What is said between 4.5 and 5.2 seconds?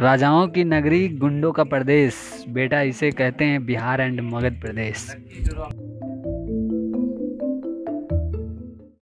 प्रदेश।